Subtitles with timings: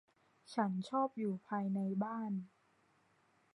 [0.53, 2.31] ฉันชอบอยู่ภายในบ้าน